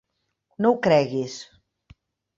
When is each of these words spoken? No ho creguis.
No 0.65 0.71
ho 0.71 0.79
creguis. 0.87 1.37